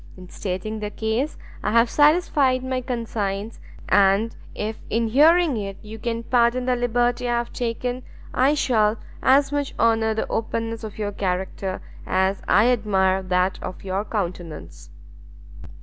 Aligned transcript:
In 0.17 0.29
stating 0.29 0.79
the 0.79 0.89
case 0.89 1.37
I 1.61 1.73
have 1.73 1.87
satisfied 1.87 2.63
my 2.63 2.81
conscience, 2.81 3.59
and 3.87 4.35
if 4.55 4.77
in 4.89 5.09
hearing 5.09 5.57
it 5.57 5.77
you 5.83 5.99
can 5.99 6.23
pardon 6.23 6.65
the 6.65 6.75
liberty 6.75 7.29
I 7.29 7.37
have 7.37 7.53
taken, 7.53 8.01
I 8.33 8.55
shall 8.55 8.97
as 9.21 9.51
much 9.51 9.75
honour 9.77 10.15
the 10.15 10.27
openness 10.27 10.83
of 10.83 10.97
your 10.97 11.11
character, 11.11 11.81
as 12.07 12.41
I 12.47 12.69
admire 12.69 13.21
that 13.21 13.61
of 13.61 13.83
your 13.83 14.03
countenance." 14.03 14.89